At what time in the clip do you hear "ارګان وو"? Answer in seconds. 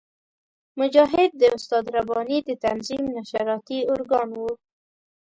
3.93-4.51